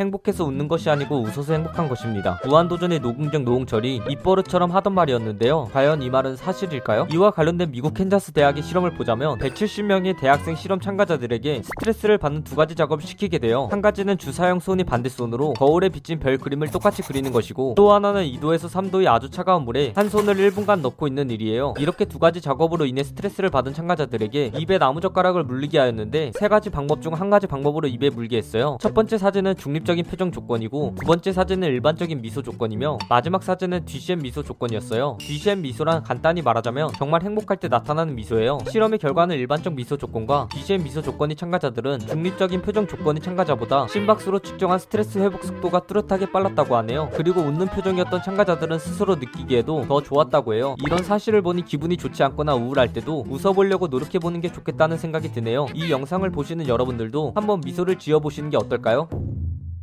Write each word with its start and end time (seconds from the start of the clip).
행복해서 0.00 0.44
웃는 0.44 0.66
것이 0.66 0.88
아니고 0.88 1.20
웃어서 1.20 1.52
행복한 1.52 1.86
것입니다. 1.88 2.40
무한도전의 2.46 3.00
노긍정 3.00 3.44
노홍철이 3.44 4.00
입버릇처럼 4.08 4.70
하던 4.72 4.94
말이었는데요. 4.94 5.68
과연 5.72 6.00
이 6.02 6.08
말은 6.08 6.36
사실일까요? 6.36 7.06
이와 7.12 7.30
관련된 7.30 7.70
미국 7.70 7.92
캔자스 7.92 8.32
대학의 8.32 8.62
실험을 8.62 8.94
보자면 8.94 9.38
170명의 9.38 10.18
대학생 10.18 10.56
실험 10.56 10.80
참가자들에게 10.80 11.62
스트레스를 11.62 12.16
받는 12.16 12.44
두 12.44 12.56
가지 12.56 12.74
작업을 12.74 13.04
시키게 13.04 13.38
돼요. 13.38 13.68
한 13.70 13.82
가지는 13.82 14.16
주 14.16 14.27
사용 14.27 14.60
손의 14.60 14.84
반대 14.84 15.15
손으로 15.15 15.52
거울에 15.52 15.90
비친 15.90 16.18
별 16.18 16.38
그림을 16.38 16.68
똑같이 16.70 17.02
그리는 17.02 17.30
것이고 17.30 17.74
또 17.76 17.92
하나는 17.92 18.24
2도에서 18.24 18.70
3도의 18.70 19.06
아주 19.06 19.28
차가운 19.28 19.64
물에 19.64 19.92
한 19.94 20.08
손을 20.08 20.36
1분간 20.36 20.80
넣고 20.80 21.08
있는 21.08 21.28
일이에요. 21.30 21.74
이렇게 21.78 22.06
두 22.06 22.18
가지 22.18 22.40
작업으로 22.40 22.86
인해 22.86 23.02
스트레스를 23.02 23.50
받은 23.50 23.74
참가자들에게 23.74 24.52
입에 24.58 24.78
나무젓가락을 24.78 25.44
물리게 25.44 25.78
하였는데 25.78 26.32
세 26.38 26.48
가지 26.48 26.70
방법 26.70 27.02
중 27.02 27.10
한 27.10 27.28
가지 27.28 27.48
방법으로 27.48 27.88
입에 27.88 28.08
물게 28.08 28.36
했어요. 28.36 28.78
첫 28.80 28.94
번째 28.94 29.18
사진은 29.18 29.56
중립적인 29.56 30.04
표정 30.04 30.30
조건이고 30.30 30.94
두 31.00 31.04
번째 31.04 31.32
사진은 31.32 31.66
일반적인 31.66 32.22
미소 32.22 32.42
조건이며 32.42 32.98
마지막 33.08 33.42
사진은 33.42 33.86
뒤센 33.86 34.20
미소 34.20 34.40
조건이었어요. 34.44 35.16
뒤센 35.18 35.62
미소란 35.62 36.04
간단히 36.04 36.42
말하자면 36.42 36.92
정말 36.96 37.24
행복할 37.24 37.56
때 37.56 37.66
나타나는 37.66 38.14
미소예요. 38.14 38.58
실험의 38.70 39.00
결과는 39.00 39.34
일반적 39.34 39.74
미소 39.74 39.96
조건과 39.96 40.46
뒤시엔 40.52 40.84
미소 40.84 41.02
조건이 41.02 41.34
참가자들은 41.34 42.06
중립적인 42.06 42.62
표정 42.62 42.86
조건이 42.86 43.18
참가자보다 43.18 43.88
심박수로 43.88 44.38
측정한 44.38 44.78
스트레스 44.78 45.18
회복 45.18 45.42
속도가 45.42 45.80
뚜렷하게 45.88 46.30
빨랐다고 46.30 46.76
하네요. 46.76 47.10
그리고 47.14 47.40
웃는 47.40 47.66
표정이었던 47.66 48.22
참가자들은 48.22 48.78
스스로 48.78 49.16
느끼기에도 49.16 49.86
더 49.88 50.00
좋았다고 50.00 50.54
해요. 50.54 50.76
이런 50.86 51.02
사실을 51.02 51.42
보니 51.42 51.64
기분이 51.64 51.96
좋지 51.96 52.22
않거나 52.22 52.54
우울할 52.54 52.92
때도 52.92 53.24
웃어보려고 53.28 53.88
노력해보는 53.88 54.40
게 54.40 54.52
좋겠다는 54.52 54.98
생각이 54.98 55.32
드네요. 55.32 55.66
이 55.74 55.90
영상을 55.90 56.30
보시는 56.30 56.68
여러분들도 56.68 57.32
한번 57.34 57.60
미소를 57.64 57.98
지어보시는 57.98 58.50
게 58.50 58.56
어떨까요? 58.56 59.08